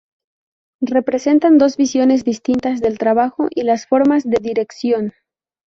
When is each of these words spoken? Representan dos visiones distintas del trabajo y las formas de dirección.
Representan 0.95 1.59
dos 1.59 1.77
visiones 1.77 2.23
distintas 2.23 2.81
del 2.81 2.97
trabajo 2.97 3.45
y 3.51 3.61
las 3.61 3.85
formas 3.85 4.23
de 4.27 4.37
dirección. 4.41 5.13